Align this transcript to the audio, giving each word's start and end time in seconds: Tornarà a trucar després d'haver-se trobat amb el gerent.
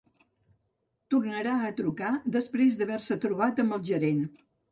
Tornarà 1.13 1.51
a 1.67 1.69
trucar 1.81 2.13
després 2.37 2.79
d'haver-se 2.81 3.19
trobat 3.27 3.63
amb 3.65 3.77
el 3.79 3.87
gerent. 3.93 4.27